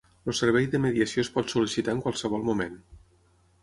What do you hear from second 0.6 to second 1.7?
de mediació es pot